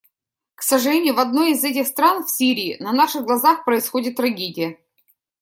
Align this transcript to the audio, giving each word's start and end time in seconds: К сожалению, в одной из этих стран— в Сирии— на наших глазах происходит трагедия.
К 0.55 0.63
сожалению, 0.63 1.13
в 1.13 1.19
одной 1.19 1.51
из 1.51 1.63
этих 1.63 1.85
стран— 1.85 2.25
в 2.25 2.31
Сирии— 2.31 2.75
на 2.79 2.91
наших 2.91 3.23
глазах 3.23 3.63
происходит 3.65 4.15
трагедия. 4.15 4.79